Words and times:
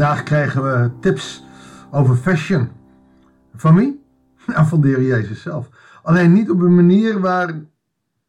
Vandaag 0.00 0.22
krijgen 0.22 0.62
we 0.62 0.90
tips 1.00 1.44
over 1.90 2.16
fashion. 2.16 2.70
Van 3.54 3.74
wie? 3.74 4.04
Nou, 4.46 4.66
van 4.66 4.80
de 4.80 4.88
Jezus 4.88 5.42
zelf. 5.42 5.68
Alleen 6.02 6.32
niet 6.32 6.50
op 6.50 6.60
een 6.60 6.74
manier 6.74 7.20
waar 7.20 7.60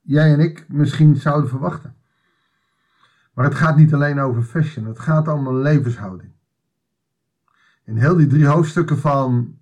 jij 0.02 0.34
en 0.34 0.40
ik 0.40 0.66
misschien 0.68 1.16
zouden 1.16 1.50
verwachten. 1.50 1.96
Maar 3.34 3.46
het 3.46 3.56
gaat 3.56 3.78
niet 3.78 3.94
alleen 3.94 4.20
over 4.20 4.42
fashion, 4.42 4.86
het 4.86 5.00
gaat 5.00 5.28
om 5.28 5.48
een 5.48 5.62
levenshouding. 5.62 6.32
In 7.84 7.98
heel 7.98 8.16
die 8.16 8.28
drie 8.28 8.46
hoofdstukken 8.46 8.98
van 8.98 9.58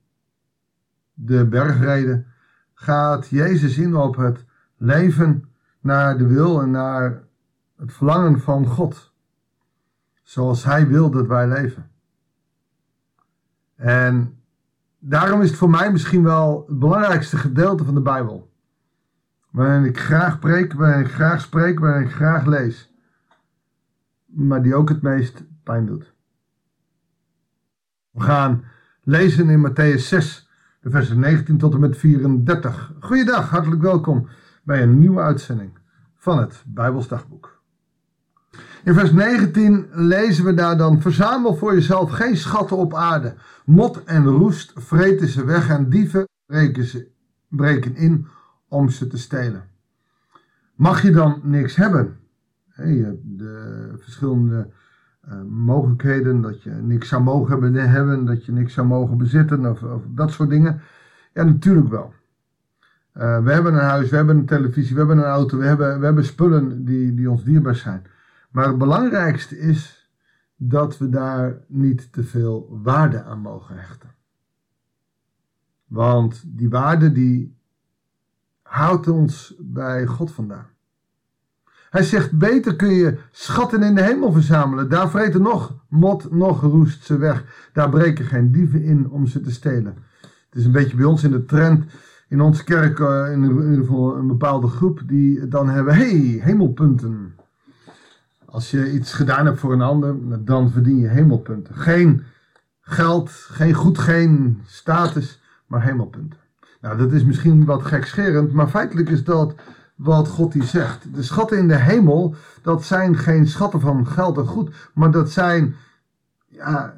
de 1.14 1.46
bergreden 1.46 2.26
gaat 2.74 3.28
Jezus 3.28 3.78
in 3.78 3.96
op 3.96 4.16
het 4.16 4.46
leven 4.78 5.50
naar 5.80 6.18
de 6.18 6.28
wil 6.28 6.62
en 6.62 6.72
naar 6.72 7.24
het 7.78 7.94
verlangen 7.94 8.40
van 8.40 8.66
God. 8.66 9.14
Zoals 10.24 10.64
Hij 10.64 10.88
wil 10.88 11.10
dat 11.10 11.28
wij 11.28 11.48
leven. 11.48 11.89
En 13.80 14.40
daarom 15.00 15.42
is 15.42 15.50
het 15.50 15.58
voor 15.58 15.70
mij 15.70 15.92
misschien 15.92 16.24
wel 16.24 16.64
het 16.68 16.80
belangrijkste 16.80 17.38
gedeelte 17.38 17.86
van 17.86 17.94
de 17.94 18.02
Bijbel. 18.02 18.52
Waarin 19.50 19.86
ik 19.86 20.00
graag 20.00 20.40
preek, 20.40 20.74
waarin 20.74 21.06
ik 21.06 21.12
graag 21.12 21.42
spreek, 21.42 21.80
waarin 21.80 22.08
ik 22.08 22.14
graag 22.14 22.46
lees. 22.46 22.94
Maar 24.26 24.62
die 24.62 24.76
ook 24.76 24.90
het 24.90 25.02
meest 25.02 25.44
pijn 25.64 25.86
doet. 25.86 26.14
We 28.12 28.22
gaan 28.22 28.64
lezen 29.04 29.50
in 29.50 29.70
Matthäus 29.70 30.02
6, 30.02 30.50
de 30.82 30.90
versen 30.90 31.20
19 31.20 31.58
tot 31.58 31.74
en 31.74 31.80
met 31.80 31.98
34. 31.98 32.94
Goeiedag, 33.00 33.50
hartelijk 33.50 33.82
welkom 33.82 34.28
bij 34.64 34.84
een 34.84 35.00
nieuwe 35.00 35.22
uitzending 35.22 35.78
van 36.16 36.40
het 36.40 36.64
Bijbelsdagboek. 36.68 37.59
In 38.84 38.94
vers 38.94 39.12
19 39.12 39.88
lezen 39.92 40.46
we 40.46 40.54
daar 40.54 40.78
dan: 40.78 41.02
Verzamel 41.02 41.56
voor 41.56 41.74
jezelf 41.74 42.12
geen 42.12 42.38
schatten 42.38 42.78
op 42.78 42.94
aarde. 42.94 43.34
Mot 43.66 44.04
en 44.04 44.26
roest 44.26 44.72
vreten 44.76 45.28
ze 45.28 45.46
weg 45.46 45.70
en 45.70 45.90
dieven 45.90 46.28
breken, 47.48 47.96
in 47.96 48.28
om 48.68 48.90
ze 48.90 49.08
te 49.08 49.18
stelen. 49.18 49.64
Mag 50.76 51.02
je 51.02 51.12
dan 51.12 51.40
niks 51.44 51.76
hebben? 51.76 52.18
Je 52.76 53.04
hebt 53.04 53.22
de 53.24 53.94
verschillende 53.98 54.70
uh, 55.28 55.42
mogelijkheden 55.50 56.42
dat 56.42 56.64
je 56.64 56.70
niks 56.70 57.08
zou 57.08 57.24
mogen 57.24 57.74
hebben, 57.90 58.26
dat 58.26 58.46
je 58.46 58.52
niks 58.52 58.74
zou 58.74 58.88
mogen 58.88 59.18
bezitten 59.18 59.66
of, 59.66 59.84
of 59.84 60.02
dat 60.08 60.32
soort 60.32 60.50
dingen. 60.50 60.82
Ja, 61.34 61.44
natuurlijk 61.44 61.90
wel. 61.90 62.14
Uh, 63.18 63.44
we 63.44 63.52
hebben 63.52 63.74
een 63.74 63.80
huis, 63.80 64.10
we 64.10 64.16
hebben 64.16 64.38
een 64.38 64.46
televisie, 64.46 64.94
we 64.94 65.00
hebben 65.00 65.18
een 65.18 65.24
auto, 65.24 65.58
we 65.58 65.66
hebben, 65.66 66.00
we 66.00 66.06
hebben 66.06 66.26
spullen 66.26 66.86
die, 66.86 67.14
die 67.14 67.30
ons 67.30 67.44
dierbaar 67.44 67.76
zijn. 67.76 68.04
Maar 68.50 68.68
het 68.68 68.78
belangrijkste 68.78 69.60
is 69.60 70.10
dat 70.56 70.98
we 70.98 71.10
daar 71.10 71.62
niet 71.68 72.14
te 72.14 72.24
veel 72.24 72.80
waarde 72.84 73.24
aan 73.24 73.40
mogen 73.40 73.76
hechten. 73.76 74.10
Want 75.88 76.44
die 76.46 76.70
waarde 76.70 77.12
die 77.12 77.58
houdt 78.62 79.08
ons 79.08 79.56
bij 79.60 80.06
God 80.06 80.32
vandaan. 80.32 80.68
Hij 81.90 82.04
zegt, 82.04 82.38
beter 82.38 82.76
kun 82.76 82.90
je 82.90 83.18
schatten 83.32 83.84
in 83.84 83.96
de 83.96 84.04
hemel 84.04 84.32
verzamelen. 84.32 84.90
Daar 84.90 85.10
vreten 85.10 85.42
nog 85.42 85.84
mot, 85.88 86.32
nog 86.32 86.62
roest 86.62 87.06
ze 87.06 87.18
weg. 87.18 87.70
Daar 87.74 87.90
breken 87.90 88.26
geen 88.26 88.52
dieven 88.52 88.84
in 88.84 89.10
om 89.10 89.28
ze 89.28 89.42
te 89.42 89.52
stelen. 89.52 89.98
Het 90.22 90.60
is 90.60 90.66
een 90.66 90.72
beetje 90.72 90.96
bij 90.96 91.06
ons 91.06 91.24
in 91.24 91.32
de 91.32 91.46
trend, 91.46 91.92
in 92.28 92.42
onze 92.42 92.64
kerk, 92.64 93.00
eh, 93.00 93.32
in 93.32 93.44
ieder 93.44 93.76
geval 93.76 94.18
een 94.18 94.28
bepaalde 94.28 94.68
groep, 94.68 95.02
die 95.06 95.48
dan 95.48 95.70
hebben, 95.70 95.96
hey, 95.96 96.40
hemelpunten. 96.42 97.36
Als 98.52 98.72
je 98.72 98.92
iets 98.92 99.14
gedaan 99.14 99.46
hebt 99.46 99.60
voor 99.60 99.74
een 99.74 99.82
ander, 99.82 100.46
dan 100.46 100.72
verdien 100.72 100.98
je 100.98 101.08
hemelpunten. 101.08 101.76
Geen 101.76 102.24
geld, 102.82 103.30
geen 103.30 103.74
goed, 103.74 103.98
geen 103.98 104.62
status, 104.66 105.42
maar 105.68 105.84
hemelpunten. 105.84 106.40
Nou, 106.82 106.98
dat 106.98 107.12
is 107.12 107.24
misschien 107.24 107.66
wat 107.66 107.86
gekscherend, 107.86 108.54
maar 108.54 108.68
feitelijk 108.68 109.10
is 109.10 109.24
dat 109.24 109.56
wat 109.96 110.28
God 110.28 110.52
die 110.52 110.64
zegt. 110.64 111.16
De 111.16 111.24
schatten 111.24 111.58
in 111.58 111.68
de 111.68 111.76
hemel, 111.76 112.36
dat 112.62 112.84
zijn 112.84 113.18
geen 113.18 113.48
schatten 113.48 113.80
van 113.80 114.08
geld 114.08 114.38
en 114.38 114.48
goed, 114.48 114.90
maar 114.94 115.12
dat 115.12 115.32
zijn, 115.32 115.76
ja, 116.48 116.96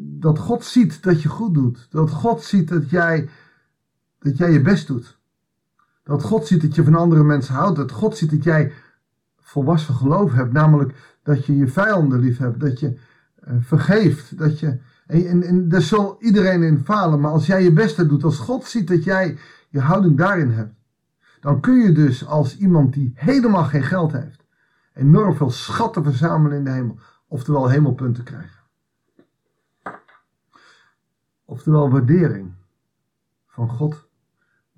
dat 0.00 0.38
God 0.38 0.64
ziet 0.64 1.02
dat 1.02 1.22
je 1.22 1.28
goed 1.28 1.54
doet. 1.54 1.86
Dat 1.90 2.10
God 2.10 2.42
ziet 2.42 2.68
dat 2.68 2.90
jij, 2.90 3.28
dat 4.18 4.36
jij 4.36 4.52
je 4.52 4.60
best 4.60 4.86
doet. 4.86 5.18
Dat 6.02 6.22
God 6.22 6.46
ziet 6.46 6.62
dat 6.62 6.74
je 6.74 6.84
van 6.84 6.94
andere 6.94 7.24
mensen 7.24 7.54
houdt. 7.54 7.76
Dat 7.76 7.92
God 7.92 8.16
ziet 8.16 8.30
dat 8.30 8.44
jij 8.44 8.72
volwassen 9.48 9.94
geloof 9.94 10.32
hebt. 10.32 10.52
Namelijk 10.52 11.18
dat 11.22 11.46
je 11.46 11.56
je 11.56 11.68
vijanden 11.68 12.20
lief 12.20 12.38
hebt. 12.38 12.60
Dat 12.60 12.80
je 12.80 12.98
uh, 13.48 13.54
vergeeft. 13.60 14.38
Dat 14.38 14.60
je, 14.60 14.78
en, 15.06 15.26
en, 15.26 15.42
en 15.42 15.68
daar 15.68 15.82
zal 15.82 16.16
iedereen 16.20 16.62
in 16.62 16.84
falen. 16.84 17.20
Maar 17.20 17.30
als 17.30 17.46
jij 17.46 17.62
je 17.62 17.72
beste 17.72 18.06
doet. 18.06 18.24
Als 18.24 18.38
God 18.38 18.64
ziet 18.64 18.88
dat 18.88 19.04
jij 19.04 19.38
je 19.68 19.80
houding 19.80 20.16
daarin 20.16 20.50
hebt. 20.50 20.74
Dan 21.40 21.60
kun 21.60 21.74
je 21.74 21.92
dus 21.92 22.26
als 22.26 22.56
iemand 22.56 22.92
die 22.92 23.12
helemaal 23.14 23.64
geen 23.64 23.82
geld 23.82 24.12
heeft. 24.12 24.44
Enorm 24.94 25.34
veel 25.34 25.50
schatten 25.50 26.04
verzamelen 26.04 26.58
in 26.58 26.64
de 26.64 26.70
hemel. 26.70 26.98
Oftewel 27.28 27.68
hemelpunten 27.68 28.24
krijgen. 28.24 28.58
Oftewel 31.44 31.90
waardering 31.90 32.52
van 33.46 33.68
God 33.68 34.07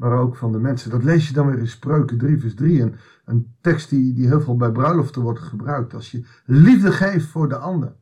maar 0.00 0.18
ook 0.18 0.36
van 0.36 0.52
de 0.52 0.58
mensen. 0.58 0.90
Dat 0.90 1.02
lees 1.02 1.28
je 1.28 1.34
dan 1.34 1.46
weer 1.46 1.58
in 1.58 1.68
Spreuken 1.68 2.18
3 2.18 2.40
vers 2.40 2.54
3. 2.54 2.82
Een, 2.82 2.94
een 3.24 3.54
tekst 3.60 3.90
die, 3.90 4.12
die 4.12 4.26
heel 4.26 4.40
veel 4.40 4.56
bij 4.56 4.70
bruiloften 4.70 5.22
wordt 5.22 5.40
gebruikt. 5.40 5.94
Als 5.94 6.10
je 6.10 6.24
liefde 6.44 6.92
geeft 6.92 7.26
voor 7.26 7.48
de 7.48 7.56
ander. 7.56 7.92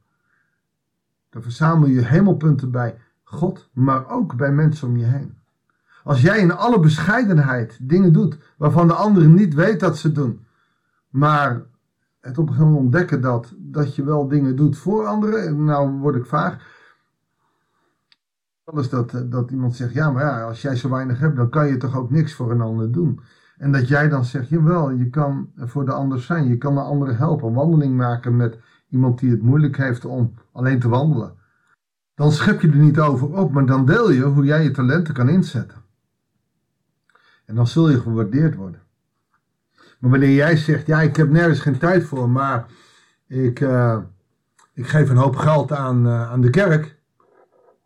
Dan 1.31 1.43
verzamel 1.43 1.89
je 1.89 2.05
hemelpunten 2.05 2.71
bij 2.71 2.99
God, 3.25 3.71
maar 3.73 4.11
ook 4.11 4.37
bij 4.37 4.53
mensen 4.53 4.89
om 4.89 4.97
je 4.97 5.05
heen. 5.05 5.37
Als 6.05 6.21
jij 6.21 6.39
in 6.39 6.53
alle 6.53 6.81
bescheidenheid 6.81 7.79
dingen 7.83 8.13
doet 8.13 8.39
waarvan 8.57 8.87
de 8.87 8.95
ander 8.95 9.29
niet 9.29 9.55
weet 9.55 9.81
dat 9.81 9.99
ze 9.99 10.13
doen. 10.13 10.47
Maar 11.09 11.63
het 12.21 12.39
op 12.39 12.47
een 12.47 12.53
gegeven 12.53 12.73
moment 12.73 12.85
ontdekken 12.85 13.21
dat, 13.21 13.55
dat 13.57 13.95
je 13.95 14.05
wel 14.05 14.29
dingen 14.29 14.57
doet 14.57 14.77
voor 14.77 15.07
anderen. 15.07 15.65
Nou 15.65 15.91
word 15.91 16.17
ik 16.17 16.27
vaag 16.27 16.77
Anders 18.69 18.89
dat, 18.89 19.15
eh, 19.15 19.21
dat 19.25 19.51
iemand 19.51 19.77
zegt, 19.77 19.93
ja, 19.93 20.11
maar 20.11 20.25
ja, 20.25 20.43
als 20.43 20.63
jij 20.63 20.77
zo 20.77 20.89
weinig 20.89 21.19
hebt, 21.19 21.37
dan 21.37 21.49
kan 21.49 21.67
je 21.67 21.77
toch 21.77 21.97
ook 21.97 22.11
niks 22.11 22.33
voor 22.33 22.51
een 22.51 22.61
ander 22.61 22.93
doen. 22.93 23.21
En 23.59 23.73
dat 23.73 23.89
jij 23.89 24.09
dan 24.09 24.25
zegt, 24.25 24.49
jawel, 24.49 24.91
je 24.91 25.11
kan 25.11 25.51
voor 25.57 25.85
de 25.85 25.93
ander 25.93 26.21
zijn. 26.21 26.49
Je 26.49 26.59
kan 26.59 26.75
de 26.75 26.81
anderen 26.81 27.17
helpen. 27.17 27.49
Een 27.49 27.55
wandeling 27.55 27.97
maken 27.97 28.37
met 28.37 28.59
iemand 28.89 29.19
die 29.19 29.31
het 29.31 29.43
moeilijk 29.43 29.77
heeft 29.77 30.05
om 30.05 30.35
alleen 30.53 30.81
te 30.81 30.89
wandelen. 30.89 31.33
Dan 32.15 32.33
schep 32.33 32.61
je 32.61 32.69
er 32.69 32.77
niet 32.77 33.01
over 33.01 33.37
op, 33.37 33.53
maar 33.53 33.67
dan 33.67 33.87
deel 33.87 34.11
je 34.11 34.23
hoe 34.23 34.45
jij 34.45 34.63
je 34.63 34.71
talenten 34.71 35.15
kan 35.15 35.29
inzetten. 35.29 35.79
En 37.45 37.55
dan 37.55 37.67
zul 37.67 37.91
je 37.91 38.01
gewaardeerd 38.01 38.55
worden. 38.55 38.81
Maar 39.99 40.11
wanneer 40.11 40.35
jij 40.35 40.57
zegt, 40.57 40.87
ja, 40.87 41.01
ik 41.01 41.17
heb 41.17 41.31
nergens 41.31 41.61
geen 41.61 41.79
tijd 41.79 42.05
voor, 42.05 42.31
maar 42.31 42.67
ik, 43.27 43.61
uh, 43.61 43.99
ik 44.75 44.87
geef 44.87 45.11
een 45.11 45.17
hoop 45.17 45.37
geld 45.37 45.73
aan, 45.73 46.07
uh, 46.07 46.31
aan 46.31 46.41
de 46.41 46.51
kerk 46.51 46.98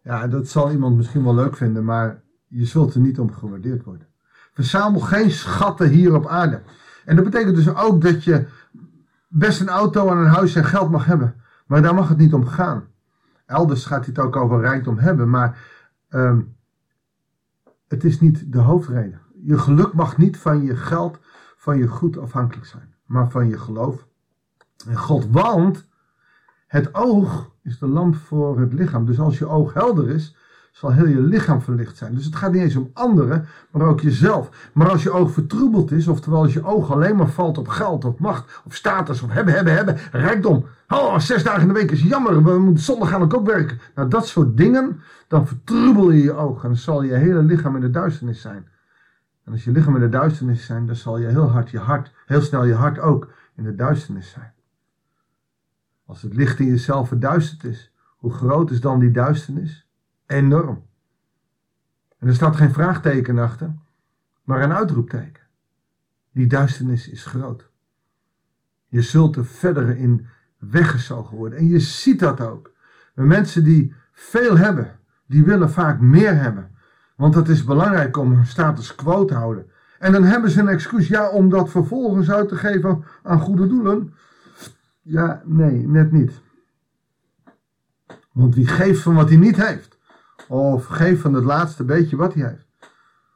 ja, 0.02 0.26
dat 0.26 0.48
zal 0.48 0.70
iemand 0.70 0.96
misschien 0.96 1.24
wel 1.24 1.34
leuk 1.34 1.56
vinden, 1.56 1.84
maar 1.84 2.22
je 2.46 2.66
zult 2.66 2.94
er 2.94 3.00
niet 3.00 3.18
om 3.18 3.32
gewaardeerd 3.32 3.84
worden. 3.84 4.06
Verzamel 4.52 5.00
geen 5.00 5.30
schatten 5.30 5.88
hier 5.88 6.14
op 6.14 6.26
aarde. 6.26 6.62
En 7.04 7.16
dat 7.16 7.24
betekent 7.24 7.56
dus 7.56 7.74
ook 7.74 8.02
dat 8.02 8.24
je 8.24 8.46
best 9.28 9.60
een 9.60 9.68
auto 9.68 10.08
en 10.08 10.16
een 10.16 10.26
huis 10.26 10.54
en 10.54 10.64
geld 10.64 10.90
mag 10.90 11.04
hebben. 11.04 11.34
Maar 11.66 11.82
daar 11.82 11.94
mag 11.94 12.08
het 12.08 12.18
niet 12.18 12.34
om 12.34 12.46
gaan. 12.46 12.84
Elders 13.46 13.84
gaat 13.84 14.06
het 14.06 14.18
ook 14.18 14.36
over 14.36 14.60
rijkdom 14.60 14.98
hebben, 14.98 15.30
maar 15.30 15.58
um, 16.10 16.56
het 17.88 18.04
is 18.04 18.20
niet 18.20 18.52
de 18.52 18.58
hoofdreden. 18.58 19.20
Je 19.44 19.58
geluk 19.58 19.92
mag 19.92 20.16
niet 20.16 20.36
van 20.36 20.62
je 20.62 20.76
geld, 20.76 21.18
van 21.56 21.78
je 21.78 21.86
goed 21.86 22.18
afhankelijk 22.18 22.66
zijn, 22.66 22.94
maar 23.06 23.30
van 23.30 23.48
je 23.48 23.58
geloof 23.58 24.06
en 24.88 24.96
God. 24.96 25.26
Want 25.30 25.86
het 26.72 26.94
oog 26.94 27.50
is 27.62 27.78
de 27.78 27.86
lamp 27.86 28.16
voor 28.16 28.60
het 28.60 28.72
lichaam. 28.72 29.06
Dus 29.06 29.20
als 29.20 29.38
je 29.38 29.48
oog 29.48 29.74
helder 29.74 30.08
is, 30.08 30.36
zal 30.72 30.92
heel 30.92 31.06
je 31.06 31.20
lichaam 31.20 31.62
verlicht 31.62 31.96
zijn. 31.96 32.14
Dus 32.14 32.24
het 32.24 32.36
gaat 32.36 32.52
niet 32.52 32.62
eens 32.62 32.76
om 32.76 32.90
anderen, 32.92 33.46
maar 33.70 33.86
ook 33.86 34.00
jezelf. 34.00 34.70
Maar 34.72 34.90
als 34.90 35.02
je 35.02 35.10
oog 35.10 35.30
vertroebeld 35.30 35.90
is, 35.90 36.08
oftewel 36.08 36.42
als 36.42 36.52
je 36.52 36.64
oog 36.64 36.92
alleen 36.92 37.16
maar 37.16 37.28
valt 37.28 37.58
op 37.58 37.68
geld, 37.68 38.04
op 38.04 38.20
macht, 38.20 38.60
op 38.64 38.72
status, 38.72 39.22
op 39.22 39.32
hebben, 39.32 39.54
hebben, 39.54 39.74
hebben, 39.74 39.98
rijkdom. 40.12 40.64
Oh, 40.88 41.18
zes 41.18 41.42
dagen 41.42 41.60
in 41.60 41.68
de 41.68 41.74
week 41.74 41.90
is 41.90 42.02
jammer, 42.02 42.44
we 42.44 42.58
moeten 42.58 42.84
zondag 42.84 43.08
gaan 43.08 43.32
ook 43.32 43.46
werken. 43.46 43.80
Nou, 43.94 44.08
dat 44.08 44.26
soort 44.26 44.56
dingen, 44.56 45.00
dan 45.28 45.46
vertroebel 45.46 46.10
je 46.10 46.22
je 46.22 46.32
oog 46.32 46.62
en 46.62 46.68
dan 46.68 46.78
zal 46.78 47.02
je 47.02 47.14
hele 47.14 47.42
lichaam 47.42 47.74
in 47.74 47.80
de 47.80 47.90
duisternis 47.90 48.40
zijn. 48.40 48.66
En 49.44 49.52
als 49.52 49.64
je 49.64 49.70
lichaam 49.70 49.94
in 49.94 50.00
de 50.00 50.08
duisternis 50.08 50.66
zijn, 50.66 50.86
dan 50.86 50.96
zal 50.96 51.18
je 51.18 51.26
heel 51.26 51.50
hard 51.50 51.70
je 51.70 51.78
hart, 51.78 52.12
heel 52.26 52.42
snel 52.42 52.64
je 52.64 52.74
hart 52.74 52.98
ook 52.98 53.28
in 53.56 53.64
de 53.64 53.74
duisternis 53.74 54.30
zijn. 54.30 54.51
Als 56.12 56.22
het 56.22 56.34
licht 56.34 56.58
in 56.58 56.66
jezelf 56.66 57.08
verduisterd 57.08 57.64
is, 57.64 57.92
hoe 58.16 58.32
groot 58.32 58.70
is 58.70 58.80
dan 58.80 58.98
die 59.00 59.10
duisternis? 59.10 59.88
Enorm. 60.26 60.84
En 62.18 62.28
er 62.28 62.34
staat 62.34 62.56
geen 62.56 62.72
vraagteken 62.72 63.38
achter, 63.38 63.74
maar 64.44 64.62
een 64.62 64.72
uitroepteken. 64.72 65.42
Die 66.32 66.46
duisternis 66.46 67.08
is 67.08 67.24
groot. 67.24 67.70
Je 68.86 69.02
zult 69.02 69.36
er 69.36 69.44
verder 69.44 69.96
in 69.96 70.26
weggezogen 70.58 71.36
worden. 71.36 71.58
En 71.58 71.68
je 71.68 71.80
ziet 71.80 72.18
dat 72.18 72.40
ook. 72.40 72.72
Mensen 73.14 73.64
die 73.64 73.94
veel 74.12 74.56
hebben, 74.56 74.98
die 75.26 75.44
willen 75.44 75.70
vaak 75.70 76.00
meer 76.00 76.36
hebben. 76.36 76.70
Want 77.16 77.34
het 77.34 77.48
is 77.48 77.64
belangrijk 77.64 78.16
om 78.16 78.32
hun 78.32 78.46
status 78.46 78.94
quo 78.94 79.24
te 79.24 79.34
houden. 79.34 79.70
En 79.98 80.12
dan 80.12 80.24
hebben 80.24 80.50
ze 80.50 80.60
een 80.60 80.68
excuus, 80.68 81.08
ja, 81.08 81.28
om 81.28 81.48
dat 81.48 81.70
vervolgens 81.70 82.30
uit 82.30 82.48
te 82.48 82.56
geven 82.56 83.04
aan 83.22 83.40
goede 83.40 83.66
doelen. 83.66 84.14
Ja, 85.02 85.42
nee, 85.44 85.88
net 85.88 86.12
niet. 86.12 86.40
Want 88.32 88.54
wie 88.54 88.66
geeft 88.66 89.02
van 89.02 89.14
wat 89.14 89.28
hij 89.28 89.38
niet 89.38 89.56
heeft, 89.56 89.98
of 90.48 90.86
geeft 90.86 91.20
van 91.20 91.34
het 91.34 91.44
laatste 91.44 91.84
beetje 91.84 92.16
wat 92.16 92.34
hij 92.34 92.48
heeft, 92.48 92.66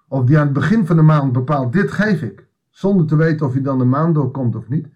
of 0.09 0.25
die 0.25 0.39
aan 0.39 0.45
het 0.45 0.53
begin 0.53 0.87
van 0.87 0.97
de 0.97 1.03
maand 1.03 1.33
bepaalt, 1.33 1.73
dit 1.73 1.91
geef 1.91 2.23
ik, 2.23 2.47
zonder 2.71 3.07
te 3.07 3.17
weten 3.17 3.47
of 3.47 3.53
hij 3.53 3.63
dan 3.63 3.79
de 3.79 3.85
maand 3.85 4.15
doorkomt 4.15 4.57
of 4.57 4.69
niet, 4.69 4.89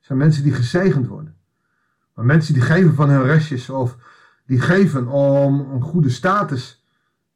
zijn 0.00 0.18
mensen 0.18 0.42
die 0.42 0.52
gezegend 0.52 1.06
worden. 1.06 1.36
Maar 2.14 2.24
mensen 2.24 2.54
die 2.54 2.62
geven 2.62 2.94
van 2.94 3.08
hun 3.08 3.22
restjes, 3.22 3.70
of 3.70 3.96
die 4.46 4.60
geven 4.60 5.06
om 5.08 5.60
een 5.60 5.82
goede 5.82 6.10
status 6.10 6.86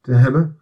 te 0.01 0.13
hebben, 0.13 0.59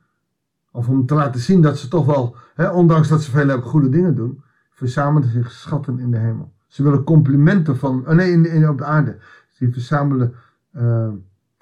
of 0.71 0.89
om 0.89 1.07
te 1.07 1.15
laten 1.15 1.41
zien 1.41 1.63
dat 1.63 1.79
ze 1.79 1.89
toch 1.89 2.07
wel, 2.07 2.37
hè, 2.55 2.71
ondanks 2.71 3.09
dat 3.09 3.23
ze 3.23 3.31
veel 3.31 3.49
hebben, 3.49 3.69
goede 3.69 3.89
dingen 3.89 4.15
doen, 4.15 4.43
verzamelen 4.71 5.29
zich 5.29 5.51
schatten 5.51 5.99
in 5.99 6.11
de 6.11 6.19
hemel. 6.19 6.57
Ze 6.69 6.83
willen 6.83 7.05
complimenten 7.05 7.77
van, 7.77 8.09
oh 8.09 8.15
nee, 8.15 8.33
in, 8.33 8.69
op 8.69 8.79
de 8.79 8.85
aarde. 8.85 9.19
Ze 9.51 9.73
verzamelen 9.73 10.35
uh, 10.77 11.09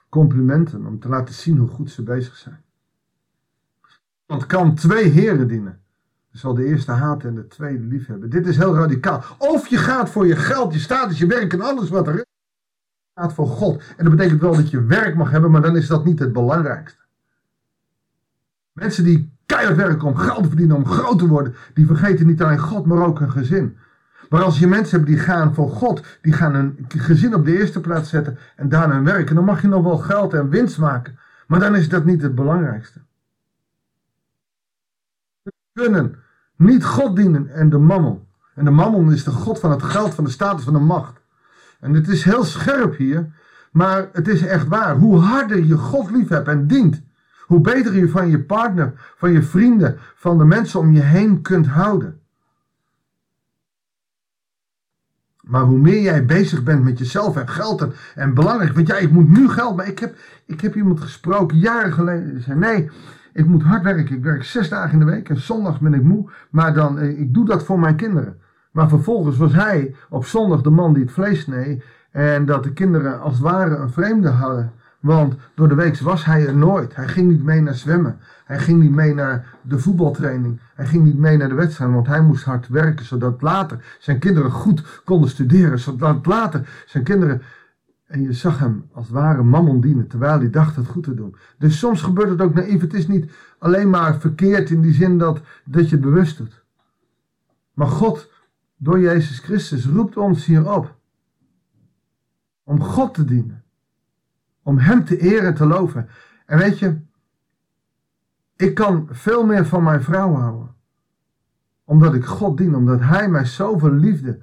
complimenten 0.08 0.87
om 0.87 1.00
te 1.00 1.08
laten 1.08 1.35
zien 1.35 1.58
hoe 1.58 1.69
goed 1.69 1.91
ze 1.91 2.03
bezig 2.03 2.37
zijn. 2.37 2.61
Want 4.26 4.47
kan 4.47 4.75
twee 4.75 5.08
heren 5.08 5.49
dienen. 5.49 5.81
Zal 6.31 6.55
de 6.55 6.64
eerste 6.64 6.93
haten 6.93 7.29
en 7.29 7.35
de 7.35 7.47
tweede 7.47 7.85
lief 7.85 8.06
hebben. 8.06 8.31
Dit 8.31 8.47
is 8.47 8.56
heel 8.56 8.75
radicaal. 8.75 9.23
Of 9.38 9.67
je 9.67 9.76
gaat 9.76 10.11
voor 10.11 10.26
je 10.26 10.37
geld, 10.37 10.73
je 10.73 10.79
status, 10.79 11.19
je 11.19 11.26
werk 11.26 11.52
en 11.52 11.61
alles 11.61 11.88
wat 11.88 12.06
er 12.06 12.14
is. 12.14 12.25
Je 13.14 13.20
gaat 13.20 13.32
voor 13.32 13.47
God. 13.47 13.82
En 13.97 14.05
dat 14.05 14.17
betekent 14.17 14.41
wel 14.41 14.56
dat 14.56 14.70
je 14.70 14.85
werk 14.85 15.14
mag 15.14 15.31
hebben, 15.31 15.50
maar 15.50 15.62
dan 15.62 15.76
is 15.76 15.87
dat 15.87 16.05
niet 16.05 16.19
het 16.19 16.32
belangrijkste. 16.32 17.00
Mensen 18.73 19.05
die 19.05 19.32
keihard 19.47 19.76
werken 19.76 20.09
om 20.09 20.17
geld 20.17 20.43
te 20.43 20.49
verdienen, 20.49 20.76
om 20.76 20.87
groot 20.87 21.19
te 21.19 21.26
worden, 21.26 21.55
die 21.75 21.87
vergeten 21.87 22.26
niet 22.26 22.43
alleen 22.43 22.59
God, 22.59 22.87
maar 22.87 23.06
ook 23.06 23.19
hun 23.19 23.31
gezin. 23.31 23.76
Maar 24.28 24.43
als 24.43 24.58
je 24.58 24.67
mensen 24.67 24.96
hebt 24.96 25.11
die 25.11 25.19
gaan 25.19 25.55
voor 25.55 25.70
God, 25.70 26.02
die 26.23 26.32
gaan 26.32 26.55
hun 26.55 26.87
gezin 26.88 27.34
op 27.34 27.44
de 27.44 27.58
eerste 27.58 27.81
plaats 27.81 28.08
zetten 28.08 28.38
en 28.56 28.69
daarna 28.69 28.94
hun 28.94 29.05
werken, 29.05 29.34
dan 29.34 29.44
mag 29.44 29.62
je 29.62 29.69
nog 29.69 29.82
wel 29.82 29.99
geld 29.99 30.34
en 30.34 30.49
winst 30.49 30.78
maken. 30.78 31.19
Maar 31.46 31.61
dan 31.61 31.76
is 31.76 31.88
dat 31.88 32.05
niet 32.05 32.23
het 32.23 32.34
belangrijkste. 32.34 33.00
We 35.43 35.52
kunnen 35.73 36.17
niet 36.56 36.84
God 36.84 37.17
dienen 37.17 37.49
en 37.49 37.69
de 37.69 37.78
mammon. 37.78 38.26
En 38.55 38.64
de 38.64 38.70
mammon 38.70 39.12
is 39.12 39.25
de 39.25 39.31
God 39.31 39.58
van 39.58 39.70
het 39.70 39.82
geld, 39.82 40.14
van 40.14 40.25
de 40.25 40.31
status, 40.31 40.64
van 40.64 40.73
de 40.73 40.78
macht. 40.78 41.20
En 41.81 41.94
het 41.94 42.08
is 42.08 42.25
heel 42.25 42.44
scherp 42.44 42.96
hier, 42.96 43.32
maar 43.73 44.08
het 44.12 44.28
is 44.28 44.46
echt 44.46 44.69
waar. 44.69 44.96
Hoe 44.96 45.19
harder 45.19 45.64
je 45.64 45.76
God 45.76 46.11
lief 46.11 46.28
hebt 46.28 46.49
en 46.49 46.67
dient, 46.67 47.02
hoe 47.40 47.61
beter 47.61 47.94
je 47.94 48.08
van 48.08 48.28
je 48.28 48.40
partner, 48.40 48.93
van 49.17 49.32
je 49.32 49.43
vrienden, 49.43 49.96
van 50.14 50.38
de 50.38 50.44
mensen 50.44 50.81
om 50.81 50.93
je 50.93 51.00
heen 51.00 51.43
kunt 51.43 51.67
houden. 51.67 52.15
Maar 55.46 55.62
hoe 55.62 55.78
meer 55.78 56.02
jij 56.02 56.25
bezig 56.25 56.62
bent 56.62 56.84
met 56.84 56.98
jezelf 56.98 57.37
en 57.37 57.48
geld 57.48 57.87
en, 58.14 58.34
belangrijk, 58.34 58.72
want 58.72 58.87
ja, 58.87 58.96
ik 58.96 59.10
moet 59.10 59.28
nu 59.28 59.48
geld, 59.48 59.76
maar 59.76 59.88
ik 59.88 59.98
heb, 59.98 60.16
ik 60.46 60.60
heb 60.60 60.75
iemand 60.75 61.00
gesproken 61.00 61.58
jaren 61.58 61.93
geleden, 61.93 62.32
die 62.32 62.43
zei 62.43 62.58
nee, 62.58 62.90
ik 63.32 63.46
moet 63.46 63.62
hard 63.62 63.82
werken. 63.82 64.16
Ik 64.16 64.22
werk 64.22 64.44
zes 64.44 64.69
dagen 64.69 64.93
in 64.93 64.98
de 64.98 65.12
week 65.12 65.28
en 65.28 65.40
zondag 65.40 65.81
ben 65.81 65.94
ik 65.94 66.02
moe, 66.02 66.31
maar 66.50 66.75
dan, 66.75 66.98
eh, 66.98 67.20
ik 67.20 67.34
doe 67.34 67.44
dat 67.44 67.64
voor 67.64 67.78
mijn 67.78 67.96
kinderen. 67.96 68.38
Maar 68.70 68.88
vervolgens 68.88 69.37
was 69.37 69.52
hij 69.52 69.94
op 70.08 70.25
zondag 70.25 70.60
de 70.60 70.70
man 70.70 70.93
die 70.93 71.02
het 71.02 71.12
vlees 71.12 71.40
snee 71.40 71.82
en 72.10 72.46
dat 72.46 72.62
de 72.62 72.72
kinderen 72.72 73.20
als 73.20 73.32
het 73.32 73.42
ware 73.42 73.76
een 73.76 73.90
vreemde 73.90 74.28
hadden. 74.28 74.72
Want 75.06 75.35
door 75.55 75.69
de 75.69 75.75
week 75.75 75.99
was 75.99 76.25
hij 76.25 76.47
er 76.47 76.56
nooit. 76.56 76.97
Hij 76.97 77.08
ging 77.08 77.31
niet 77.31 77.43
mee 77.43 77.61
naar 77.61 77.75
zwemmen. 77.75 78.19
Hij 78.44 78.58
ging 78.58 78.81
niet 78.81 78.91
mee 78.91 79.14
naar 79.14 79.55
de 79.62 79.79
voetbaltraining. 79.79 80.61
Hij 80.75 80.87
ging 80.87 81.05
niet 81.05 81.19
mee 81.19 81.37
naar 81.37 81.49
de 81.49 81.55
wedstrijd, 81.55 81.93
want 81.93 82.06
hij 82.06 82.23
moest 82.23 82.44
hard 82.44 82.69
werken, 82.69 83.05
zodat 83.05 83.43
later 83.43 83.97
zijn 83.99 84.19
kinderen 84.19 84.50
goed 84.50 85.03
konden 85.05 85.31
studeren. 85.31 85.79
Zodat 85.79 86.26
later 86.26 86.85
zijn 86.87 87.05
kinderen. 87.05 87.43
En 88.06 88.23
je 88.23 88.32
zag 88.32 88.58
hem 88.58 88.88
als 88.93 89.08
ware 89.08 89.43
mammon 89.43 89.81
dienen, 89.81 90.06
terwijl 90.06 90.38
hij 90.38 90.50
dacht 90.50 90.76
het 90.76 90.87
goed 90.87 91.05
te 91.05 91.14
doen. 91.14 91.37
Dus 91.59 91.79
soms 91.79 92.02
gebeurt 92.02 92.29
het 92.29 92.41
ook 92.41 92.55
naïef. 92.55 92.81
Het 92.81 92.94
is 92.94 93.06
niet 93.06 93.31
alleen 93.59 93.91
maar 93.91 94.20
verkeerd 94.20 94.70
in 94.70 94.81
die 94.81 94.94
zin 94.94 95.19
dat, 95.19 95.41
dat 95.64 95.88
je 95.88 95.97
het 95.97 96.05
bewust 96.05 96.38
doet. 96.38 96.64
Maar 97.75 97.88
God, 97.88 98.31
door 98.76 99.00
Jezus 99.00 99.38
Christus, 99.38 99.87
roept 99.87 100.17
ons 100.17 100.47
hier 100.47 100.73
op. 100.73 100.94
Om 102.64 102.82
God 102.82 103.14
te 103.14 103.25
dienen. 103.25 103.64
Om 104.66 104.78
Hem 104.78 105.04
te 105.04 105.18
eren 105.18 105.46
en 105.46 105.54
te 105.54 105.66
loven. 105.66 106.08
En 106.46 106.58
weet 106.58 106.78
je, 106.78 107.00
ik 108.56 108.74
kan 108.74 109.08
veel 109.10 109.46
meer 109.46 109.66
van 109.66 109.82
mijn 109.82 110.02
vrouw 110.02 110.34
houden. 110.34 110.74
Omdat 111.84 112.14
ik 112.14 112.24
God 112.24 112.56
dien, 112.56 112.74
omdat 112.74 113.00
Hij 113.00 113.28
mij 113.28 113.44
zoveel 113.44 113.92
liefde 113.92 114.40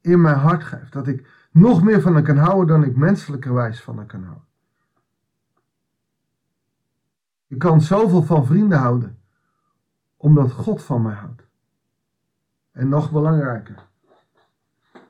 in 0.00 0.20
mijn 0.20 0.36
hart 0.36 0.64
geeft. 0.64 0.92
Dat 0.92 1.06
ik 1.06 1.28
nog 1.50 1.82
meer 1.82 2.00
van 2.00 2.12
haar 2.12 2.22
kan 2.22 2.36
houden 2.36 2.66
dan 2.66 2.90
ik 2.90 2.96
menselijkerwijs 2.96 3.82
van 3.82 3.96
haar 3.96 4.06
kan 4.06 4.22
houden. 4.22 4.44
Ik 7.46 7.58
kan 7.58 7.80
zoveel 7.80 8.22
van 8.22 8.46
vrienden 8.46 8.78
houden, 8.78 9.18
omdat 10.16 10.52
God 10.52 10.82
van 10.82 11.02
mij 11.02 11.14
houdt. 11.14 11.42
En 12.70 12.88
nog 12.88 13.12
belangrijker, 13.12 13.88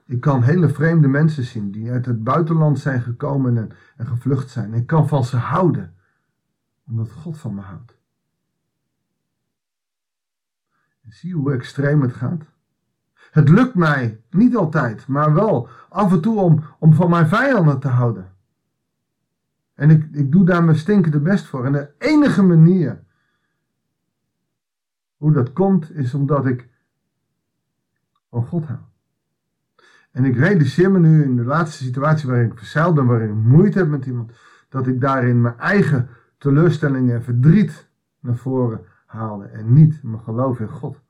ik 0.06 0.20
kan 0.20 0.42
hele 0.42 0.68
vreemde 0.68 1.08
mensen 1.08 1.44
zien 1.44 1.70
die 1.70 1.90
uit 1.90 2.06
het 2.06 2.24
buitenland 2.24 2.78
zijn 2.78 3.00
gekomen 3.00 3.56
en, 3.56 3.70
en 3.96 4.06
gevlucht 4.06 4.50
zijn. 4.50 4.74
Ik 4.74 4.86
kan 4.86 5.08
van 5.08 5.24
ze 5.24 5.36
houden, 5.36 5.94
omdat 6.86 7.12
God 7.12 7.38
van 7.38 7.54
me 7.54 7.60
houdt. 7.60 7.94
Zie 11.08 11.34
hoe 11.34 11.52
extreem 11.52 12.02
het 12.02 12.12
gaat. 12.12 12.44
Het 13.30 13.48
lukt 13.48 13.74
mij 13.74 14.20
niet 14.30 14.56
altijd, 14.56 15.06
maar 15.06 15.34
wel 15.34 15.68
af 15.88 16.12
en 16.12 16.20
toe 16.20 16.40
om, 16.40 16.64
om 16.78 16.92
van 16.92 17.10
mijn 17.10 17.28
vijanden 17.28 17.80
te 17.80 17.88
houden. 17.88 18.34
En 19.74 19.90
ik, 19.90 20.08
ik 20.12 20.32
doe 20.32 20.44
daar 20.44 20.64
mijn 20.64 20.76
stinkende 20.76 21.20
best 21.20 21.46
voor. 21.46 21.64
En 21.64 21.72
de 21.72 21.94
enige 21.98 22.42
manier 22.42 23.04
hoe 25.16 25.32
dat 25.32 25.52
komt, 25.52 25.90
is 25.90 26.14
omdat 26.14 26.46
ik 26.46 26.68
van 28.30 28.46
God 28.46 28.64
hou. 28.64 28.80
En 30.16 30.25
ik 30.25 30.37
realiseer 30.37 30.90
me 30.90 30.99
nu 30.99 31.25
in 31.25 31.37
de 31.37 31.44
laatste 31.44 31.85
situatie 31.85 32.28
waarin 32.28 32.50
ik 32.50 32.58
verzeild 32.58 32.94
ben, 32.94 33.06
waarin 33.06 33.28
ik 33.28 33.35
moeite 33.35 33.78
heb 33.78 33.88
met 33.88 34.06
iemand, 34.06 34.32
dat 34.68 34.87
ik 34.87 35.00
daarin 35.00 35.40
mijn 35.40 35.58
eigen 35.58 36.08
teleurstellingen 36.38 37.14
en 37.14 37.23
verdriet 37.23 37.88
naar 38.20 38.37
voren 38.37 38.80
haalde 39.06 39.44
en 39.44 39.73
niet 39.73 40.02
mijn 40.02 40.23
geloof 40.23 40.61
in 40.61 40.68
God. 40.68 41.00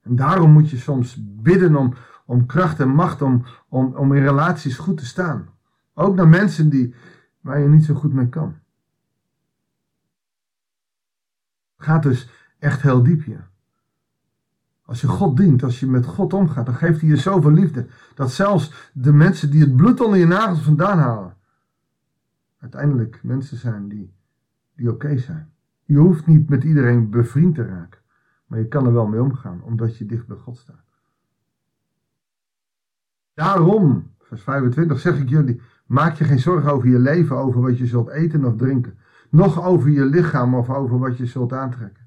En 0.00 0.16
daarom 0.16 0.52
moet 0.52 0.70
je 0.70 0.76
soms 0.76 1.16
bidden 1.20 1.76
om, 1.76 1.94
om 2.26 2.46
kracht 2.46 2.80
en 2.80 2.88
macht 2.88 3.22
om, 3.22 3.44
om, 3.68 3.94
om 3.94 4.12
in 4.12 4.22
relaties 4.22 4.76
goed 4.76 4.98
te 4.98 5.06
staan. 5.06 5.48
Ook 5.94 6.14
naar 6.14 6.28
mensen 6.28 6.68
die, 6.68 6.94
waar 7.40 7.60
je 7.60 7.68
niet 7.68 7.84
zo 7.84 7.94
goed 7.94 8.12
mee 8.12 8.28
kan. 8.28 8.56
Het 11.76 11.86
gaat 11.86 12.02
dus 12.02 12.30
echt 12.58 12.82
heel 12.82 13.02
diep 13.02 13.24
hier. 13.24 13.48
Als 14.86 15.00
je 15.00 15.08
God 15.08 15.36
dient, 15.36 15.62
als 15.62 15.80
je 15.80 15.86
met 15.86 16.06
God 16.06 16.32
omgaat, 16.32 16.66
dan 16.66 16.74
geeft 16.74 17.00
hij 17.00 17.08
je 17.08 17.16
zoveel 17.16 17.50
liefde. 17.50 17.86
Dat 18.14 18.32
zelfs 18.32 18.90
de 18.92 19.12
mensen 19.12 19.50
die 19.50 19.60
het 19.60 19.76
bloed 19.76 20.00
onder 20.00 20.18
je 20.18 20.26
nagels 20.26 20.60
vandaan 20.60 20.98
halen, 20.98 21.36
uiteindelijk 22.58 23.20
mensen 23.22 23.56
zijn 23.56 23.88
die, 23.88 24.14
die 24.74 24.90
oké 24.90 25.18
zijn. 25.18 25.52
Je 25.84 25.96
hoeft 25.96 26.26
niet 26.26 26.48
met 26.48 26.64
iedereen 26.64 27.10
bevriend 27.10 27.54
te 27.54 27.66
raken. 27.66 28.00
Maar 28.46 28.58
je 28.58 28.68
kan 28.68 28.86
er 28.86 28.92
wel 28.92 29.06
mee 29.06 29.22
omgaan, 29.22 29.62
omdat 29.62 29.96
je 29.96 30.06
dicht 30.06 30.26
bij 30.26 30.36
God 30.36 30.56
staat. 30.56 30.84
Daarom, 33.34 34.10
vers 34.18 34.42
25, 34.42 35.00
zeg 35.00 35.18
ik 35.18 35.28
jullie, 35.28 35.60
maak 35.86 36.14
je 36.14 36.24
geen 36.24 36.38
zorgen 36.38 36.72
over 36.72 36.88
je 36.88 36.98
leven, 36.98 37.36
over 37.36 37.60
wat 37.60 37.78
je 37.78 37.86
zult 37.86 38.08
eten 38.08 38.44
of 38.44 38.56
drinken. 38.56 38.98
Nog 39.30 39.64
over 39.64 39.90
je 39.90 40.04
lichaam 40.04 40.54
of 40.54 40.70
over 40.70 40.98
wat 40.98 41.16
je 41.16 41.26
zult 41.26 41.52
aantrekken. 41.52 42.05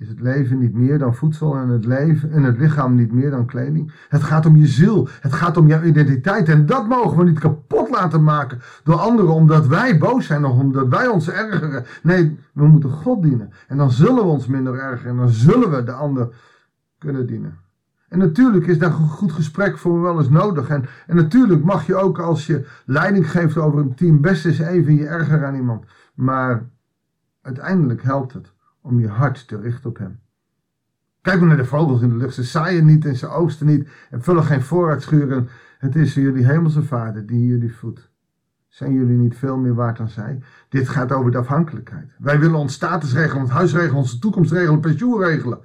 Is 0.00 0.08
het 0.08 0.20
leven 0.20 0.58
niet 0.58 0.74
meer 0.74 0.98
dan 0.98 1.14
voedsel 1.14 1.56
en 1.56 1.68
het, 1.68 1.84
leven, 1.84 2.30
en 2.30 2.42
het 2.42 2.58
lichaam 2.58 2.94
niet 2.94 3.12
meer 3.12 3.30
dan 3.30 3.46
kleding? 3.46 3.92
Het 4.08 4.22
gaat 4.22 4.46
om 4.46 4.56
je 4.56 4.66
ziel. 4.66 5.08
Het 5.20 5.32
gaat 5.32 5.56
om 5.56 5.66
jouw 5.66 5.82
identiteit. 5.82 6.48
En 6.48 6.66
dat 6.66 6.88
mogen 6.88 7.18
we 7.18 7.24
niet 7.24 7.38
kapot 7.38 7.90
laten 7.90 8.22
maken 8.22 8.60
door 8.84 8.94
anderen 8.94 9.34
omdat 9.34 9.66
wij 9.66 9.98
boos 9.98 10.26
zijn 10.26 10.44
of 10.44 10.58
omdat 10.58 10.88
wij 10.88 11.06
ons 11.06 11.28
ergeren. 11.30 11.84
Nee, 12.02 12.38
we 12.52 12.66
moeten 12.66 12.90
God 12.90 13.22
dienen. 13.22 13.52
En 13.68 13.76
dan 13.76 13.90
zullen 13.90 14.14
we 14.14 14.30
ons 14.30 14.46
minder 14.46 14.74
ergeren. 14.74 15.10
En 15.10 15.16
dan 15.16 15.28
zullen 15.28 15.70
we 15.70 15.82
de 15.82 15.92
ander 15.92 16.28
kunnen 16.98 17.26
dienen. 17.26 17.58
En 18.08 18.18
natuurlijk 18.18 18.66
is 18.66 18.78
daar 18.78 18.90
een 18.90 19.08
goed 19.08 19.32
gesprek 19.32 19.78
voor 19.78 20.02
wel 20.02 20.18
eens 20.18 20.30
nodig. 20.30 20.68
En, 20.68 20.84
en 21.06 21.16
natuurlijk 21.16 21.64
mag 21.64 21.86
je 21.86 21.96
ook 21.96 22.18
als 22.18 22.46
je 22.46 22.66
leiding 22.84 23.30
geeft 23.30 23.56
over 23.56 23.78
een 23.78 23.94
team 23.94 24.20
best 24.20 24.46
eens 24.46 24.58
even 24.58 24.94
je 24.94 25.06
erger 25.06 25.44
aan 25.44 25.54
iemand. 25.54 25.84
Maar 26.14 26.68
uiteindelijk 27.42 28.02
helpt 28.02 28.32
het 28.32 28.52
om 28.80 29.00
je 29.00 29.08
hart 29.08 29.48
te 29.48 29.60
richten 29.60 29.90
op 29.90 29.98
Hem. 29.98 30.20
Kijk 31.20 31.38
maar 31.38 31.48
naar 31.48 31.56
de 31.56 31.64
vogels 31.64 32.02
in 32.02 32.08
de 32.08 32.16
lucht. 32.16 32.34
Ze 32.34 32.42
zaaien 32.42 32.84
niet 32.84 33.04
en 33.04 33.16
ze 33.16 33.28
oogsten 33.28 33.66
niet 33.66 33.88
en 34.10 34.22
vullen 34.22 34.44
geen 34.44 34.62
voorraadschuren. 34.62 35.48
Het 35.78 35.96
is 35.96 36.14
jullie 36.14 36.46
hemelse 36.46 36.82
vader 36.82 37.26
die 37.26 37.46
jullie 37.46 37.74
voedt. 37.74 38.10
Zijn 38.68 38.92
jullie 38.92 39.16
niet 39.16 39.36
veel 39.36 39.56
meer 39.56 39.74
waard 39.74 39.96
dan 39.96 40.08
zij? 40.08 40.42
Dit 40.68 40.88
gaat 40.88 41.12
over 41.12 41.30
de 41.30 41.38
afhankelijkheid. 41.38 42.14
Wij 42.18 42.40
willen 42.40 42.58
ons 42.58 42.72
status 42.72 43.12
regelen, 43.12 43.42
ons 43.42 43.50
huis 43.50 43.72
regelen, 43.72 43.96
onze 43.96 44.18
toekomst 44.18 44.52
regelen, 44.52 44.80
pensioen 44.80 45.24
regelen. 45.24 45.58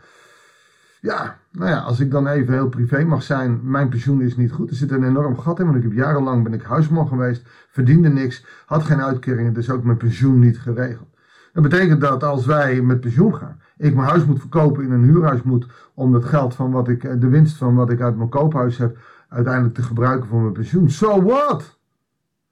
Ja, 1.02 1.38
nou 1.52 1.70
ja, 1.70 1.80
als 1.80 2.00
ik 2.00 2.12
dan 2.12 2.28
even 2.28 2.54
heel 2.54 2.70
privé 2.70 3.04
mag 3.04 3.24
zijn, 3.24 3.60
mijn 3.64 3.90
pensioen 3.90 4.22
is 4.22 4.36
niet 4.36 4.52
goed. 4.52 4.70
Er 4.70 4.76
zit 4.76 4.92
een 4.92 5.04
enorm 5.04 5.38
gat 5.38 5.60
in, 5.60 5.66
want 5.66 5.78
ik 5.78 5.84
heb 5.84 5.94
jarenlang 5.94 6.44
ben 6.44 6.54
ik 6.54 6.62
huisman 6.62 7.08
geweest, 7.08 7.48
verdiende 7.70 8.10
niks, 8.10 8.46
had 8.66 8.84
geen 8.84 9.02
uitkeringen, 9.02 9.54
dus 9.54 9.70
ook 9.70 9.84
mijn 9.84 9.98
pensioen 9.98 10.40
niet 10.40 10.60
geregeld. 10.60 11.15
Dat 11.56 11.64
betekent 11.64 12.02
dat 12.02 12.24
als 12.24 12.46
wij 12.46 12.82
met 12.82 13.00
pensioen 13.00 13.36
gaan, 13.36 13.60
ik 13.78 13.96
mijn 13.96 14.08
huis 14.08 14.26
moet 14.26 14.40
verkopen, 14.40 14.84
in 14.84 14.92
een 14.92 15.04
huurhuis 15.04 15.42
moet, 15.42 15.68
om 15.94 16.14
het 16.14 16.26
geld 16.26 16.56
van 16.56 16.72
wat 16.72 16.88
ik, 16.88 17.04
eh, 17.04 17.20
de 17.20 17.28
winst 17.28 17.58
van 17.58 17.76
wat 17.76 17.90
ik 17.90 18.02
uit 18.02 18.18
mijn 18.18 18.30
koophuis 18.30 18.78
heb, 18.78 18.98
uiteindelijk 19.30 19.76
te 19.76 19.84
gebruiken 19.84 20.28
voor 20.28 20.42
mijn 20.42 20.54
pensioen. 20.54 20.90
So 20.90 21.24
what? 21.24 21.80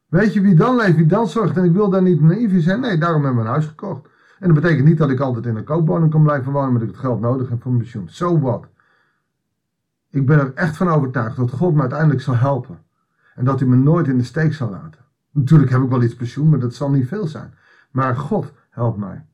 Weet 0.07 0.33
je 0.33 0.41
wie 0.41 0.55
dan 0.55 0.75
leeft, 0.75 0.95
wie 0.95 1.05
dan 1.05 1.27
zorgt? 1.27 1.57
En 1.57 1.63
ik 1.63 1.72
wil 1.72 1.89
daar 1.89 2.01
niet 2.01 2.22
naïef 2.22 2.51
in 2.51 2.62
zijn. 2.62 2.79
Nee, 2.79 2.98
daarom 2.98 3.22
heb 3.22 3.31
ik 3.31 3.38
mijn 3.38 3.50
huis 3.50 3.65
gekocht. 3.65 4.07
En 4.39 4.53
dat 4.53 4.62
betekent 4.62 4.88
niet 4.88 4.98
dat 4.98 5.10
ik 5.10 5.19
altijd 5.19 5.45
in 5.45 5.55
een 5.55 5.63
koopwoning 5.63 6.12
kan 6.12 6.24
blijven 6.24 6.51
wonen, 6.51 6.74
maar 6.74 6.81
ik 6.81 6.88
het 6.88 6.98
geld 6.98 7.22
nodig 7.22 7.50
heb 7.50 7.62
voor 7.62 7.72
mijn 7.72 7.83
pensioen. 7.83 8.10
So 8.10 8.39
what? 8.39 8.65
Ik 10.10 10.25
ben 10.25 10.39
er 10.39 10.53
echt 10.53 10.77
van 10.77 10.89
overtuigd 10.89 11.36
dat 11.36 11.51
God 11.51 11.74
me 11.74 11.81
uiteindelijk 11.81 12.22
zal 12.22 12.36
helpen. 12.36 12.77
En 13.36 13.45
dat 13.45 13.60
hij 13.60 13.69
me 13.69 13.75
nooit 13.75 14.07
in 14.07 14.17
de 14.17 14.24
steek 14.24 14.53
zal 14.53 14.69
laten. 14.69 15.01
Natuurlijk 15.31 15.72
heb 15.72 15.81
ik 15.81 15.89
wel 15.89 16.03
iets 16.03 16.15
pensioen, 16.15 16.50
maar 16.50 16.60
dat 16.60 16.74
zal 16.74 16.89
niet 16.89 17.07
veel 17.07 17.27
zijn. 17.27 17.53
Maar 17.91 18.15
God 18.15 18.51
helpt 18.73 18.97
mij. 18.97 19.25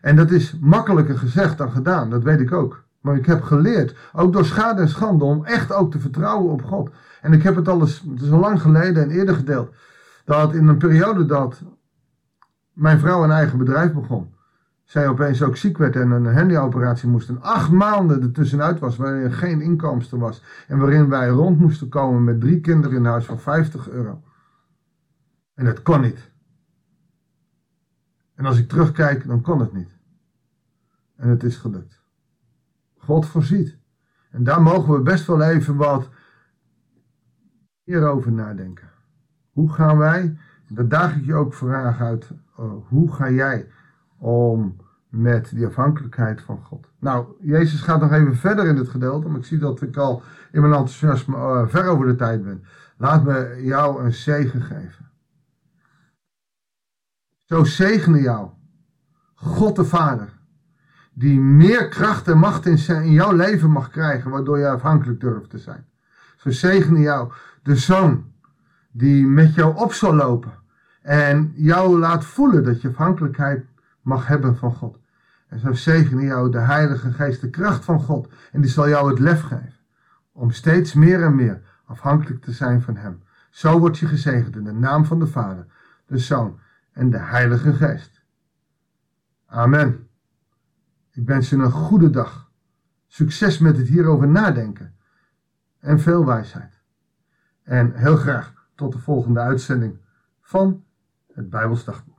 En 0.00 0.16
dat 0.16 0.30
is 0.30 0.58
makkelijker 0.60 1.18
gezegd 1.18 1.58
dan 1.58 1.70
gedaan, 1.70 2.10
dat 2.10 2.22
weet 2.22 2.40
ik 2.40 2.52
ook. 2.52 2.84
Maar 3.00 3.16
ik 3.16 3.26
heb 3.26 3.42
geleerd, 3.42 3.96
ook 4.12 4.32
door 4.32 4.44
schade 4.44 4.80
en 4.80 4.88
schande, 4.88 5.24
om 5.24 5.44
echt 5.44 5.72
ook 5.72 5.90
te 5.90 5.98
vertrouwen 5.98 6.52
op 6.52 6.62
God. 6.62 6.90
En 7.20 7.32
ik 7.32 7.42
heb 7.42 7.56
het 7.56 7.68
al 7.68 7.80
eens, 7.80 8.04
het 8.10 8.22
is 8.22 8.30
al 8.30 8.38
lang 8.38 8.60
geleden 8.62 9.02
en 9.02 9.10
eerder 9.10 9.34
gedeeld, 9.34 9.74
dat 10.24 10.54
in 10.54 10.68
een 10.68 10.78
periode 10.78 11.26
dat 11.26 11.62
mijn 12.72 12.98
vrouw 12.98 13.24
een 13.24 13.30
eigen 13.30 13.58
bedrijf 13.58 13.92
begon, 13.92 14.34
zij 14.84 15.08
opeens 15.08 15.42
ook 15.42 15.56
ziek 15.56 15.78
werd 15.78 15.96
en 15.96 16.10
een 16.10 16.34
handyoperatie 16.34 17.08
moest 17.08 17.28
en 17.28 17.42
acht 17.42 17.70
maanden 17.70 18.22
ertussenuit 18.22 18.78
was, 18.78 18.96
waarin 18.96 19.22
er 19.22 19.32
geen 19.32 19.60
inkomsten 19.60 20.18
was 20.18 20.42
en 20.68 20.78
waarin 20.78 21.08
wij 21.08 21.28
rond 21.28 21.58
moesten 21.58 21.88
komen 21.88 22.24
met 22.24 22.40
drie 22.40 22.60
kinderen 22.60 22.96
in 22.96 23.04
huis 23.04 23.24
van 23.24 23.38
50 23.38 23.90
euro. 23.90 24.22
En 25.54 25.64
dat 25.64 25.82
kon 25.82 26.00
niet. 26.00 26.32
En 28.34 28.46
als 28.46 28.58
ik 28.58 28.68
terugkijk, 28.68 29.26
dan 29.26 29.40
kon 29.40 29.60
het 29.60 29.72
niet. 29.72 29.96
En 31.16 31.28
het 31.28 31.42
is 31.42 31.56
gelukt. 31.56 32.02
God 32.96 33.26
voorziet. 33.26 33.76
En 34.30 34.44
daar 34.44 34.62
mogen 34.62 34.94
we 34.94 35.00
best 35.00 35.26
wel 35.26 35.42
even 35.42 35.76
wat 35.76 36.10
hierover 37.82 38.32
nadenken. 38.32 38.88
Hoe 39.50 39.72
gaan 39.72 39.98
wij, 39.98 40.38
daar 40.68 40.88
daag 40.88 41.16
ik 41.16 41.24
je 41.24 41.34
ook 41.34 41.54
vragen 41.54 42.06
uit, 42.06 42.30
uh, 42.60 42.72
hoe 42.88 43.12
ga 43.12 43.30
jij 43.30 43.68
om 44.18 44.76
met 45.08 45.50
die 45.54 45.66
afhankelijkheid 45.66 46.40
van 46.40 46.62
God? 46.62 46.92
Nou, 46.98 47.26
Jezus 47.40 47.80
gaat 47.80 48.00
nog 48.00 48.12
even 48.12 48.36
verder 48.36 48.66
in 48.66 48.76
het 48.76 48.88
gedeelte, 48.88 49.28
maar 49.28 49.38
ik 49.38 49.44
zie 49.44 49.58
dat 49.58 49.82
ik 49.82 49.96
al 49.96 50.22
in 50.52 50.60
mijn 50.60 50.72
enthousiasme 50.72 51.36
uh, 51.36 51.66
ver 51.66 51.86
over 51.86 52.06
de 52.06 52.14
tijd 52.14 52.44
ben. 52.44 52.64
Laat 52.96 53.24
me 53.24 53.60
jou 53.62 54.04
een 54.04 54.12
zegen 54.12 54.62
geven. 54.62 55.10
Zo 57.44 57.64
zegene 57.64 58.20
jou, 58.20 58.48
God 59.34 59.76
de 59.76 59.84
Vader, 59.84 60.32
die 61.12 61.40
meer 61.40 61.88
kracht 61.88 62.28
en 62.28 62.38
macht 62.38 62.66
in, 62.66 62.78
zijn, 62.78 63.04
in 63.04 63.12
jouw 63.12 63.32
leven 63.32 63.70
mag 63.70 63.90
krijgen, 63.90 64.30
waardoor 64.30 64.58
je 64.58 64.68
afhankelijk 64.68 65.20
durft 65.20 65.50
te 65.50 65.58
zijn. 65.58 65.86
Zo 66.36 66.50
zegene 66.50 67.00
jou 67.00 67.32
de 67.62 67.76
Zoon, 67.76 68.32
die 68.90 69.26
met 69.26 69.54
jou 69.54 69.76
op 69.76 69.92
zal 69.92 70.14
lopen 70.14 70.52
en 71.02 71.52
jou 71.54 71.98
laat 71.98 72.24
voelen 72.24 72.64
dat 72.64 72.80
je 72.80 72.88
afhankelijkheid 72.88 73.64
mag 74.02 74.26
hebben 74.26 74.56
van 74.56 74.74
God. 74.74 74.98
En 75.48 75.60
zo 75.60 75.72
zegene 75.72 76.22
jou 76.22 76.50
de 76.50 76.58
Heilige 76.58 77.12
Geest, 77.12 77.40
de 77.40 77.50
kracht 77.50 77.84
van 77.84 78.00
God, 78.00 78.32
en 78.52 78.60
die 78.60 78.70
zal 78.70 78.88
jou 78.88 79.10
het 79.10 79.18
lef 79.18 79.42
geven 79.42 79.74
om 80.32 80.50
steeds 80.50 80.94
meer 80.94 81.22
en 81.22 81.34
meer 81.34 81.60
afhankelijk 81.84 82.42
te 82.42 82.52
zijn 82.52 82.82
van 82.82 82.96
Hem. 82.96 83.22
Zo 83.50 83.78
word 83.78 83.98
je 83.98 84.06
gezegend 84.06 84.56
in 84.56 84.64
de 84.64 84.72
naam 84.72 85.04
van 85.04 85.18
de 85.18 85.26
Vader, 85.26 85.66
de 86.06 86.18
Zoon 86.18 86.58
en 86.94 87.10
de 87.10 87.18
Heilige 87.18 87.72
Geest. 87.72 88.22
Amen. 89.46 90.08
Ik 91.10 91.26
wens 91.26 91.48
je 91.48 91.56
een 91.56 91.70
goede 91.70 92.10
dag. 92.10 92.50
Succes 93.06 93.58
met 93.58 93.76
het 93.76 93.88
hierover 93.88 94.28
nadenken. 94.28 94.96
En 95.78 96.00
veel 96.00 96.26
wijsheid. 96.26 96.82
En 97.62 97.94
heel 97.94 98.16
graag 98.16 98.68
tot 98.74 98.92
de 98.92 98.98
volgende 98.98 99.40
uitzending 99.40 99.98
van 100.40 100.84
het 101.32 101.50
Bijbelsdagboek. 101.50 102.13